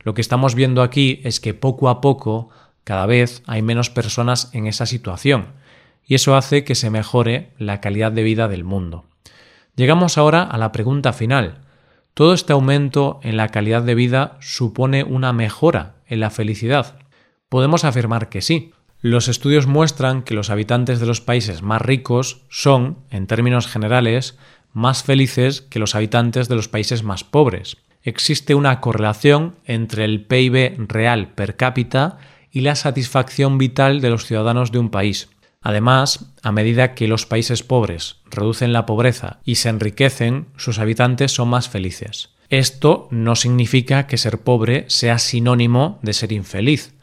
Lo 0.00 0.14
que 0.14 0.20
estamos 0.20 0.54
viendo 0.54 0.82
aquí 0.82 1.20
es 1.24 1.40
que 1.40 1.54
poco 1.54 1.88
a 1.88 2.00
poco 2.00 2.48
cada 2.84 3.06
vez 3.06 3.42
hay 3.46 3.62
menos 3.62 3.90
personas 3.90 4.50
en 4.52 4.66
esa 4.66 4.86
situación 4.86 5.48
y 6.04 6.14
eso 6.16 6.34
hace 6.34 6.64
que 6.64 6.74
se 6.74 6.90
mejore 6.90 7.50
la 7.58 7.80
calidad 7.80 8.10
de 8.10 8.24
vida 8.24 8.48
del 8.48 8.64
mundo. 8.64 9.04
Llegamos 9.76 10.18
ahora 10.18 10.42
a 10.42 10.58
la 10.58 10.72
pregunta 10.72 11.12
final. 11.12 11.60
¿Todo 12.14 12.34
este 12.34 12.52
aumento 12.52 13.20
en 13.22 13.36
la 13.36 13.48
calidad 13.48 13.82
de 13.82 13.94
vida 13.94 14.36
supone 14.40 15.04
una 15.04 15.32
mejora 15.32 15.94
en 16.06 16.20
la 16.20 16.30
felicidad? 16.30 16.98
Podemos 17.48 17.84
afirmar 17.84 18.28
que 18.28 18.42
sí, 18.42 18.72
los 19.02 19.26
estudios 19.26 19.66
muestran 19.66 20.22
que 20.22 20.34
los 20.34 20.48
habitantes 20.48 21.00
de 21.00 21.06
los 21.06 21.20
países 21.20 21.60
más 21.60 21.82
ricos 21.82 22.42
son, 22.48 22.98
en 23.10 23.26
términos 23.26 23.66
generales, 23.66 24.38
más 24.72 25.02
felices 25.02 25.60
que 25.60 25.80
los 25.80 25.96
habitantes 25.96 26.48
de 26.48 26.54
los 26.54 26.68
países 26.68 27.02
más 27.02 27.24
pobres. 27.24 27.78
Existe 28.04 28.54
una 28.54 28.80
correlación 28.80 29.56
entre 29.64 30.04
el 30.04 30.24
PIB 30.24 30.86
real 30.88 31.34
per 31.34 31.56
cápita 31.56 32.18
y 32.52 32.60
la 32.60 32.76
satisfacción 32.76 33.58
vital 33.58 34.00
de 34.00 34.10
los 34.10 34.24
ciudadanos 34.24 34.70
de 34.70 34.78
un 34.78 34.90
país. 34.90 35.28
Además, 35.62 36.32
a 36.42 36.52
medida 36.52 36.94
que 36.94 37.08
los 37.08 37.26
países 37.26 37.64
pobres 37.64 38.16
reducen 38.30 38.72
la 38.72 38.86
pobreza 38.86 39.40
y 39.44 39.56
se 39.56 39.68
enriquecen, 39.68 40.46
sus 40.56 40.78
habitantes 40.78 41.32
son 41.32 41.48
más 41.48 41.68
felices. 41.68 42.30
Esto 42.50 43.08
no 43.10 43.34
significa 43.34 44.06
que 44.06 44.18
ser 44.18 44.38
pobre 44.38 44.84
sea 44.88 45.18
sinónimo 45.18 45.98
de 46.02 46.12
ser 46.12 46.32
infeliz. 46.32 46.94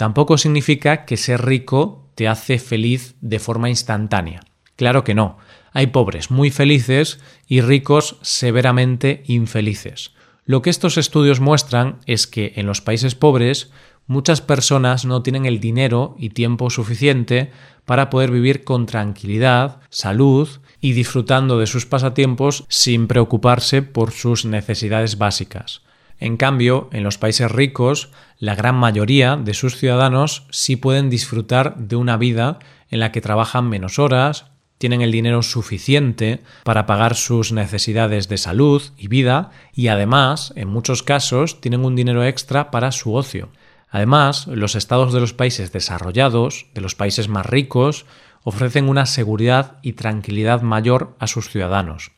Tampoco 0.00 0.38
significa 0.38 1.04
que 1.04 1.18
ser 1.18 1.44
rico 1.44 2.08
te 2.14 2.26
hace 2.26 2.58
feliz 2.58 3.16
de 3.20 3.38
forma 3.38 3.68
instantánea. 3.68 4.40
Claro 4.76 5.04
que 5.04 5.14
no. 5.14 5.36
Hay 5.74 5.88
pobres 5.88 6.30
muy 6.30 6.50
felices 6.50 7.20
y 7.46 7.60
ricos 7.60 8.16
severamente 8.22 9.22
infelices. 9.26 10.12
Lo 10.46 10.62
que 10.62 10.70
estos 10.70 10.96
estudios 10.96 11.40
muestran 11.40 11.98
es 12.06 12.26
que 12.26 12.54
en 12.56 12.64
los 12.64 12.80
países 12.80 13.14
pobres 13.14 13.72
muchas 14.06 14.40
personas 14.40 15.04
no 15.04 15.22
tienen 15.22 15.44
el 15.44 15.60
dinero 15.60 16.16
y 16.18 16.30
tiempo 16.30 16.70
suficiente 16.70 17.50
para 17.84 18.08
poder 18.08 18.30
vivir 18.30 18.64
con 18.64 18.86
tranquilidad, 18.86 19.80
salud 19.90 20.48
y 20.80 20.92
disfrutando 20.92 21.58
de 21.58 21.66
sus 21.66 21.84
pasatiempos 21.84 22.64
sin 22.70 23.06
preocuparse 23.06 23.82
por 23.82 24.12
sus 24.12 24.46
necesidades 24.46 25.18
básicas. 25.18 25.82
En 26.20 26.36
cambio, 26.36 26.90
en 26.92 27.02
los 27.02 27.16
países 27.16 27.50
ricos, 27.50 28.10
la 28.38 28.54
gran 28.54 28.76
mayoría 28.76 29.36
de 29.36 29.54
sus 29.54 29.76
ciudadanos 29.76 30.46
sí 30.50 30.76
pueden 30.76 31.08
disfrutar 31.08 31.76
de 31.76 31.96
una 31.96 32.18
vida 32.18 32.58
en 32.90 33.00
la 33.00 33.10
que 33.10 33.22
trabajan 33.22 33.68
menos 33.68 33.98
horas, 33.98 34.50
tienen 34.76 35.00
el 35.00 35.12
dinero 35.12 35.42
suficiente 35.42 36.42
para 36.62 36.86
pagar 36.86 37.14
sus 37.14 37.52
necesidades 37.52 38.28
de 38.28 38.38
salud 38.38 38.82
y 38.98 39.08
vida 39.08 39.50
y 39.74 39.88
además, 39.88 40.52
en 40.56 40.68
muchos 40.68 41.02
casos, 41.02 41.60
tienen 41.60 41.84
un 41.84 41.96
dinero 41.96 42.24
extra 42.24 42.70
para 42.70 42.92
su 42.92 43.14
ocio. 43.14 43.48
Además, 43.88 44.46
los 44.46 44.76
estados 44.76 45.12
de 45.12 45.20
los 45.20 45.32
países 45.32 45.72
desarrollados, 45.72 46.66
de 46.74 46.80
los 46.80 46.94
países 46.94 47.28
más 47.28 47.46
ricos, 47.46 48.06
ofrecen 48.42 48.88
una 48.88 49.06
seguridad 49.06 49.78
y 49.82 49.94
tranquilidad 49.94 50.62
mayor 50.62 51.16
a 51.18 51.26
sus 51.26 51.48
ciudadanos. 51.48 52.12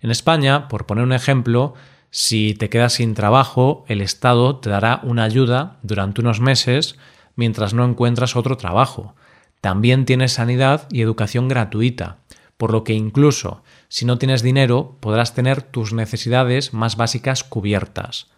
En 0.00 0.10
España, 0.10 0.68
por 0.68 0.86
poner 0.86 1.04
un 1.04 1.12
ejemplo, 1.12 1.74
si 2.16 2.54
te 2.54 2.68
quedas 2.70 2.92
sin 2.92 3.14
trabajo, 3.14 3.84
el 3.88 4.00
Estado 4.00 4.54
te 4.60 4.70
dará 4.70 5.00
una 5.02 5.24
ayuda 5.24 5.78
durante 5.82 6.20
unos 6.20 6.38
meses 6.38 6.96
mientras 7.34 7.74
no 7.74 7.84
encuentras 7.84 8.36
otro 8.36 8.56
trabajo. 8.56 9.16
También 9.60 10.04
tienes 10.04 10.34
sanidad 10.34 10.86
y 10.92 11.02
educación 11.02 11.48
gratuita, 11.48 12.18
por 12.56 12.70
lo 12.70 12.84
que 12.84 12.92
incluso 12.92 13.64
si 13.88 14.04
no 14.04 14.16
tienes 14.16 14.42
dinero 14.42 14.96
podrás 15.00 15.34
tener 15.34 15.62
tus 15.62 15.92
necesidades 15.92 16.72
más 16.72 16.96
básicas 16.96 17.42
cubiertas. 17.42 18.28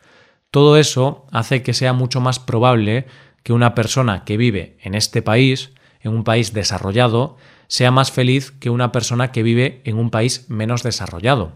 Todo 0.51 0.79
eso 0.79 1.27
hace 1.31 1.63
que 1.63 1.75
sea 1.75 1.93
mucho 1.93 2.23
más 2.23 2.39
probable 2.39 3.05
que 3.43 3.53
una 3.53 3.75
persona 3.75 4.25
que 4.25 4.39
vive 4.39 4.79
en 4.81 4.95
este 4.95 5.21
país 5.21 5.73
en 6.01 6.13
un 6.13 6.25
país 6.25 6.55
desarrollado 6.55 7.37
sea 7.69 7.91
más 7.91 8.11
feliz 8.11 8.53
que 8.53 8.71
una 8.71 8.91
persona 8.91 9.33
que 9.33 9.43
vive 9.43 9.83
en 9.85 9.99
un 9.99 10.11
país 10.11 10.47
menos 10.49 10.83
desarrollado. 10.83 11.53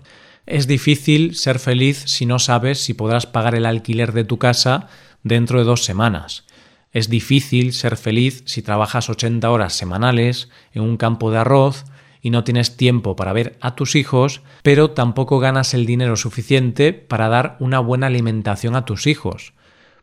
Es 0.51 0.67
difícil 0.67 1.37
ser 1.37 1.61
feliz 1.61 2.03
si 2.07 2.27
no 2.27 2.41
sabes 2.41 2.83
si 2.83 2.93
podrás 2.93 3.25
pagar 3.25 3.55
el 3.55 3.65
alquiler 3.65 4.13
de 4.13 4.25
tu 4.25 4.41
casa 4.41 4.89
dentro 5.23 5.61
de 5.61 5.65
dos 5.65 5.85
semanas. 5.85 6.45
Es 6.91 7.09
difícil 7.09 7.73
ser 7.73 7.97
feliz 7.97 8.43
si 8.47 8.61
trabajas 8.61 9.09
80 9.09 9.49
horas 9.49 9.75
semanales 9.75 10.49
en 10.73 10.83
un 10.83 10.97
campo 10.97 11.31
de 11.31 11.39
arroz 11.39 11.85
y 12.21 12.31
no 12.31 12.43
tienes 12.43 12.77
tiempo 12.77 13.15
para 13.15 13.33
ver 13.33 13.59
a 13.61 13.77
tus 13.77 13.95
hijos, 13.95 14.41
pero 14.65 14.91
tampoco 14.91 15.39
ganas 15.39 15.73
el 15.73 15.87
dinero 15.87 16.17
suficiente 16.17 16.93
para 16.93 17.29
dar 17.29 17.57
una 17.61 17.79
buena 17.79 18.09
alimentación 18.09 18.75
a 18.75 18.85
tus 18.85 19.07
hijos. 19.07 19.53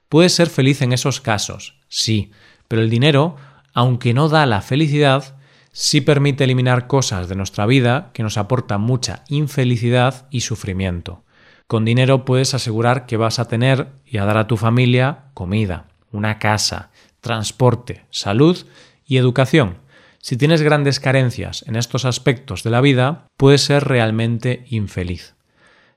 Puedes 0.07 0.31
ser 0.31 0.49
feliz 0.49 0.81
en 0.81 0.93
esos 0.93 1.19
casos, 1.19 1.75
sí, 1.89 2.31
pero 2.69 2.81
el 2.81 2.89
dinero 2.89 3.35
aunque 3.73 4.13
no 4.13 4.29
da 4.29 4.45
la 4.45 4.61
felicidad, 4.61 5.36
sí 5.79 6.01
permite 6.01 6.43
eliminar 6.43 6.87
cosas 6.87 7.29
de 7.29 7.35
nuestra 7.35 7.67
vida 7.67 8.09
que 8.13 8.23
nos 8.23 8.39
aportan 8.39 8.81
mucha 8.81 9.23
infelicidad 9.27 10.25
y 10.31 10.41
sufrimiento. 10.41 11.23
Con 11.67 11.85
dinero 11.85 12.25
puedes 12.25 12.55
asegurar 12.55 13.05
que 13.05 13.15
vas 13.15 13.37
a 13.37 13.47
tener 13.47 13.89
y 14.03 14.17
a 14.17 14.25
dar 14.25 14.37
a 14.37 14.47
tu 14.47 14.57
familia 14.57 15.25
comida, 15.35 15.85
una 16.11 16.39
casa, 16.39 16.89
transporte, 17.21 18.05
salud 18.09 18.57
y 19.05 19.17
educación. 19.17 19.77
Si 20.17 20.35
tienes 20.35 20.63
grandes 20.63 20.99
carencias 20.99 21.63
en 21.67 21.75
estos 21.75 22.05
aspectos 22.05 22.63
de 22.63 22.71
la 22.71 22.81
vida, 22.81 23.27
puedes 23.37 23.61
ser 23.61 23.83
realmente 23.83 24.65
infeliz. 24.69 25.35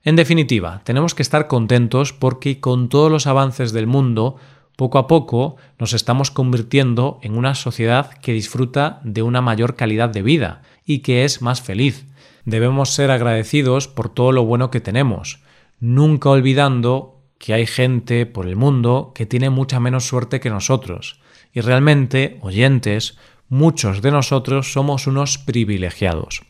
En 0.05 0.15
definitiva, 0.15 0.83
tenemos 0.85 1.15
que 1.15 1.23
estar 1.23 1.47
contentos 1.47 2.13
porque 2.13 2.61
con 2.61 2.91
todos 2.91 3.11
los 3.11 3.27
avances 3.27 3.73
del 3.73 3.87
mundo 3.87 4.37
poco 4.81 4.97
a 4.97 5.07
poco 5.07 5.57
nos 5.79 5.93
estamos 5.93 6.31
convirtiendo 6.31 7.19
en 7.21 7.37
una 7.37 7.55
sociedad 7.55 8.15
que 8.23 8.33
disfruta 8.33 8.99
de 9.05 9.21
una 9.21 9.43
mayor 9.43 9.77
calidad 9.77 10.09
de 10.09 10.23
vida 10.23 10.63
y 10.87 11.01
que 11.01 11.27
es 11.27 11.43
más 11.43 11.61
feliz. 11.61 12.07
Debemos 12.47 12.95
ser 12.95 13.11
agradecidos 13.11 13.89
por 13.89 14.09
todo 14.09 14.33
lo 14.33 14.47
bueno 14.47 14.71
que 14.71 14.81
tenemos, 14.81 15.43
nunca 15.81 16.31
olvidando 16.31 17.21
que 17.37 17.53
hay 17.53 17.67
gente 17.67 18.25
por 18.25 18.47
el 18.47 18.57
mundo 18.57 19.13
que 19.15 19.27
tiene 19.27 19.51
mucha 19.51 19.81
menos 19.81 20.07
suerte 20.07 20.41
que 20.41 20.49
nosotros. 20.49 21.21
Y 21.53 21.61
realmente, 21.61 22.39
oyentes, 22.41 23.19
muchos 23.51 24.01
de 24.01 24.13
nosotros 24.13 24.73
somos 24.73 25.07
unos 25.07 25.37
privilegiados. 25.37 26.41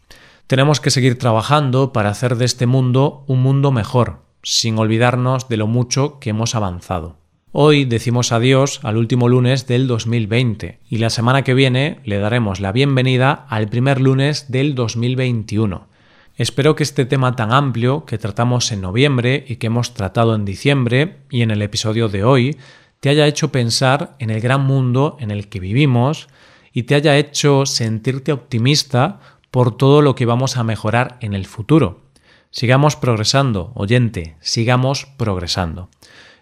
Tenemos 0.46 0.78
que 0.78 0.92
seguir 0.92 1.18
trabajando 1.18 1.92
para 1.92 2.10
hacer 2.10 2.36
de 2.36 2.44
este 2.44 2.66
mundo 2.66 3.24
un 3.26 3.42
mundo 3.42 3.72
mejor, 3.72 4.22
sin 4.44 4.78
olvidarnos 4.78 5.48
de 5.48 5.56
lo 5.56 5.66
mucho 5.66 6.20
que 6.20 6.30
hemos 6.30 6.54
avanzado. 6.54 7.19
Hoy 7.52 7.84
decimos 7.84 8.30
adiós 8.30 8.78
al 8.84 8.96
último 8.96 9.28
lunes 9.28 9.66
del 9.66 9.88
2020 9.88 10.78
y 10.88 10.98
la 10.98 11.10
semana 11.10 11.42
que 11.42 11.52
viene 11.52 11.98
le 12.04 12.20
daremos 12.20 12.60
la 12.60 12.70
bienvenida 12.70 13.44
al 13.48 13.68
primer 13.68 14.00
lunes 14.00 14.52
del 14.52 14.76
2021. 14.76 15.88
Espero 16.36 16.76
que 16.76 16.84
este 16.84 17.06
tema 17.06 17.34
tan 17.34 17.52
amplio 17.52 18.04
que 18.04 18.18
tratamos 18.18 18.70
en 18.70 18.82
noviembre 18.82 19.44
y 19.48 19.56
que 19.56 19.66
hemos 19.66 19.94
tratado 19.94 20.36
en 20.36 20.44
diciembre 20.44 21.16
y 21.28 21.42
en 21.42 21.50
el 21.50 21.60
episodio 21.62 22.08
de 22.08 22.22
hoy 22.22 22.56
te 23.00 23.08
haya 23.08 23.26
hecho 23.26 23.50
pensar 23.50 24.14
en 24.20 24.30
el 24.30 24.40
gran 24.40 24.64
mundo 24.64 25.16
en 25.18 25.32
el 25.32 25.48
que 25.48 25.58
vivimos 25.58 26.28
y 26.72 26.84
te 26.84 26.94
haya 26.94 27.18
hecho 27.18 27.66
sentirte 27.66 28.30
optimista 28.30 29.18
por 29.50 29.76
todo 29.76 30.02
lo 30.02 30.14
que 30.14 30.24
vamos 30.24 30.56
a 30.56 30.62
mejorar 30.62 31.18
en 31.20 31.34
el 31.34 31.46
futuro. 31.46 32.02
Sigamos 32.52 32.94
progresando, 32.94 33.72
oyente, 33.74 34.36
sigamos 34.40 35.06
progresando. 35.16 35.88